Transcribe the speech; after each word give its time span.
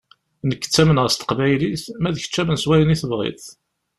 Nekk 0.49 0.61
ttamneɣ 0.65 1.05
s 1.09 1.15
teqbaylit, 1.15 1.83
ma 2.01 2.09
d 2.15 2.17
kečč 2.21 2.35
amen 2.41 2.57
s 2.61 2.65
wayen 2.69 2.93
i 2.93 2.95
tebɣiḍ. 3.01 3.43